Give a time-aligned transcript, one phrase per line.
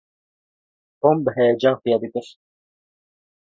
[1.01, 2.27] Tom bi heyecan xuya dikir.